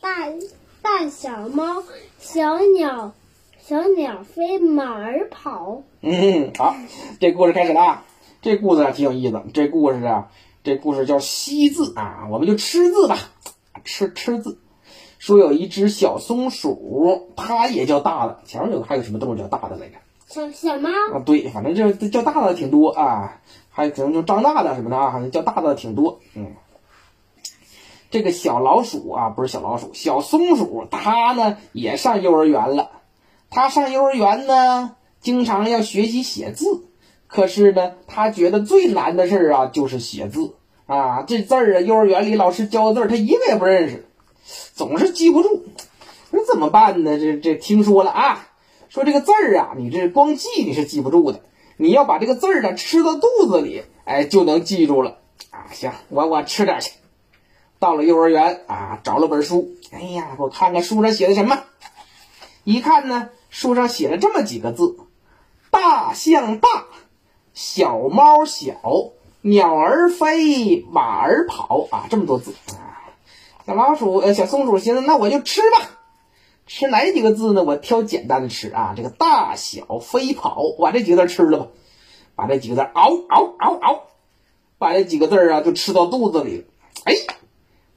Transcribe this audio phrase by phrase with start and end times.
[0.00, 0.28] 大
[0.80, 1.82] 大小猫，
[2.18, 3.12] 小鸟，
[3.60, 5.82] 小鸟飞，马儿跑。
[6.00, 6.76] 嗯，好，
[7.20, 8.04] 这故事开始了啊。
[8.40, 9.42] 这故事啊挺有意思。
[9.52, 10.30] 这故事啊，
[10.62, 13.18] 这故事叫“惜字”啊，我们就吃字吧，
[13.84, 14.58] 吃吃字。
[15.18, 18.40] 说有一只小松鼠，它也叫大的。
[18.44, 19.94] 前面有还有什么动物叫大的来着？
[20.26, 20.88] 小小猫。
[21.12, 23.40] 啊，对，反正这叫大的挺多啊，
[23.70, 26.20] 还可能就张大的什么的啊，好像叫大的挺多。
[26.34, 26.52] 嗯。
[28.12, 32.90] 这个小老鼠啊，不是小老鼠，小松鼠，它呢也上幼儿园了。
[33.48, 36.84] 它上幼儿园呢，经常要学习写字。
[37.26, 40.52] 可是呢，它觉得最难的事儿啊，就是写字
[40.84, 41.22] 啊。
[41.22, 44.04] 这字儿啊，幼儿园里老师教的字儿，它一个也不认识，
[44.74, 45.64] 总是记不住。
[46.30, 47.18] 那怎么办呢？
[47.18, 48.46] 这这听说了啊，
[48.90, 51.40] 说这个字儿啊，你这光记你是记不住的，
[51.78, 55.16] 你要把这个字儿呢吃到肚子里，哎，就能记住了
[55.50, 55.72] 啊。
[55.72, 56.90] 行，我我吃点去。
[57.82, 59.72] 到了幼儿园啊，找了本书。
[59.90, 61.64] 哎呀，我看看书上写的什么。
[62.62, 64.96] 一看呢，书上写了这么几个字：
[65.72, 66.84] 大象大，
[67.54, 68.76] 小猫小，
[69.40, 73.10] 鸟儿飞，马儿跑啊，这么多字啊。
[73.66, 75.98] 小老鼠呃，小松鼠寻思，那我就吃吧。
[76.68, 77.64] 吃哪几个字呢？
[77.64, 78.94] 我挑简单的吃啊。
[78.96, 81.66] 这个大小飞跑，把这几个字吃了吧。
[82.36, 84.02] 把这几个字嗷嗷嗷嗷，
[84.78, 86.64] 把这几个字啊就吃到肚子里。
[87.02, 87.14] 哎。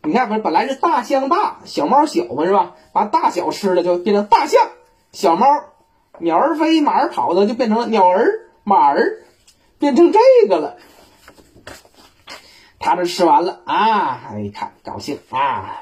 [0.06, 2.76] 你看，本本来是大象大小猫小嘛，是吧？
[2.94, 4.70] 把大小吃了，就变成大象
[5.12, 5.48] 小猫，
[6.20, 9.24] 鸟儿飞马儿跑的，就变成了鸟儿马儿，
[9.80, 10.78] 变成这个了。
[12.80, 15.82] 他这吃完了啊，一看高兴啊。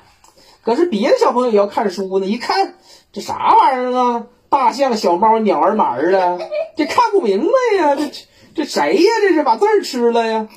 [0.64, 2.76] 可是别的小朋友也要看书呢，一看
[3.12, 4.28] 这啥玩意儿啊？
[4.48, 6.40] 大象小猫鸟儿马儿的，
[6.78, 7.96] 这看不明白呀！
[7.98, 8.10] 这
[8.56, 9.10] 这谁呀？
[9.22, 10.48] 这是把字儿吃了呀？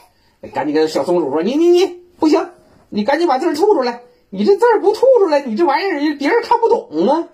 [0.55, 1.86] 赶紧跟小松鼠说：“你你你
[2.20, 2.48] 不行。”
[2.97, 4.00] 你赶紧把字吐出来！
[4.30, 7.28] 你这字不吐出来，你这玩意儿别人看不懂啊！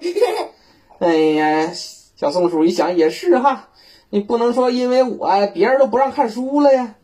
[0.98, 1.70] 哎呀，
[2.16, 3.68] 小松鼠一想也是哈，
[4.10, 6.96] 你不能说因为我别人都不让看书了呀！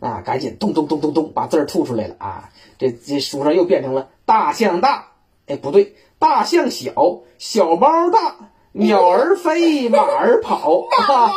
[0.00, 2.50] 啊，赶紧咚咚咚咚咚把字吐出来了啊！
[2.80, 5.12] 这这书上又变成了大象大，
[5.46, 11.30] 哎不对，大象小，小猫大，鸟儿飞，马儿跑，哈。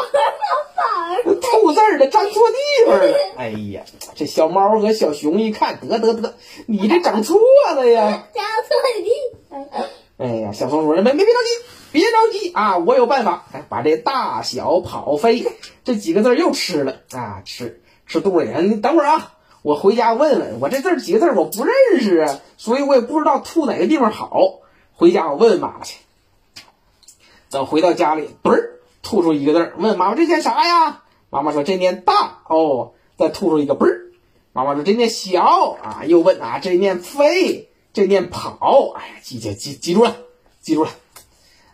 [1.23, 3.83] 吐字儿的粘错地方了， 哎呀，
[4.15, 6.35] 这小猫和小熊一看，得得得，
[6.67, 7.39] 你这整错
[7.75, 8.27] 了呀！
[8.33, 9.11] 粘错地。
[10.17, 15.45] 哎呀，小松鼠，没没别着急，别着急啊，我有办法，哎，把这大小跑飞
[15.83, 18.49] 这几个字又吃了啊，吃吃肚里。
[18.63, 24.59] 你等会儿啊，我回家问问，我这字几个字我不认识啊，所以我也不知道吐哪个地方好。
[24.95, 25.97] 回家我问问妈妈去。
[27.49, 28.72] 等回到家里，嘣儿
[29.13, 31.03] 吐出一个字儿，问妈妈这念啥呀？
[31.29, 34.01] 妈妈说：“这念大哦。”再吐出一个“嘣儿”。
[34.53, 40.15] 妈妈说：“这念小啊。”又问：“啊，这念飞，这念跑。”哎呀，记记记记住了，
[40.61, 40.89] 记住了。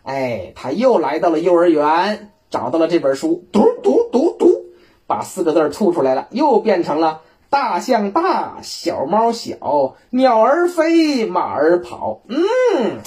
[0.02, 4.66] 哎，他又来到了幼儿园，找到了这本书，读读读读，
[5.06, 12.98] 把四个字吐出来了，又变成了“大象大，小猫小，鸟儿飞，马儿跑。”嗯，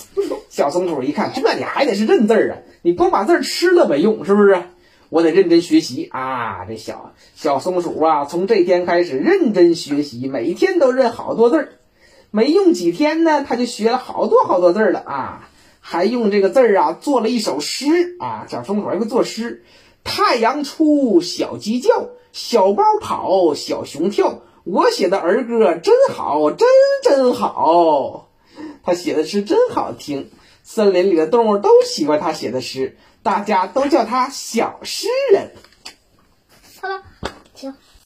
[0.50, 4.62] 小松鼠一看，这你还得是认字儿啊，你光把字吃了没用，是不是？
[5.08, 6.66] 我得认真学习啊！
[6.68, 11.70] 这小小松鼠啊，从这天开始认真学习，每天都认好多字儿。
[12.30, 15.50] 没用几天呢，他就学了好多好多字儿了啊！
[15.80, 18.48] 还用这个字儿啊做了一首诗啊！
[18.50, 19.64] 小松鼠还会作诗：
[20.04, 24.42] 太阳出，小鸡叫，小猫跑，小熊跳。
[24.66, 26.68] 我写的儿歌真好，真
[27.04, 28.30] 真好。
[28.84, 30.30] 他写的诗真好听，
[30.64, 32.98] 森林里的动物都喜欢他写的诗。
[33.22, 35.52] 大家都叫他小诗人。
[36.82, 37.04] 好了，
[37.54, 37.74] 停。